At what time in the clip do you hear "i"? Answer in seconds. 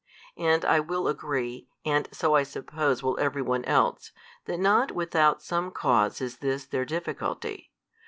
0.65-0.79, 2.33-2.41